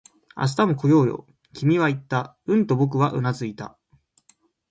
[0.35, 2.35] 「明日も来ようよ」、君は言った。
[2.47, 3.77] うんと僕はうなずいた